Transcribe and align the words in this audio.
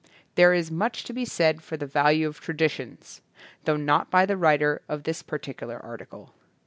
There 0.33 0.51
is 0.51 0.71
much 0.71 1.03
to 1.03 1.13
be 1.13 1.25
said 1.25 1.61
for 1.61 1.77
the 1.77 1.85
value 1.85 2.27
of 2.27 2.41
traditions, 2.41 3.21
though 3.65 3.77
not 3.77 4.09
by 4.09 4.25
the 4.25 4.35
writer 4.35 4.81
of 4.89 5.03
this 5.03 5.21
particular 5.21 5.77
article. 5.77 6.33